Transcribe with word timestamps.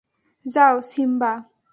যাও, 0.45 0.75
সিম্বা! 0.89 1.31